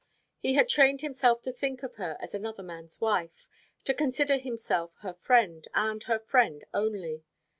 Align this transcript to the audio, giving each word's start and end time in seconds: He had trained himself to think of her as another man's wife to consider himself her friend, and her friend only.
He 0.39 0.55
had 0.55 0.67
trained 0.67 1.01
himself 1.01 1.43
to 1.43 1.51
think 1.53 1.83
of 1.83 1.97
her 1.97 2.17
as 2.19 2.33
another 2.33 2.63
man's 2.63 2.99
wife 2.99 3.47
to 3.83 3.93
consider 3.93 4.37
himself 4.37 4.95
her 5.01 5.13
friend, 5.13 5.67
and 5.75 6.01
her 6.05 6.17
friend 6.17 6.65
only. 6.73 7.23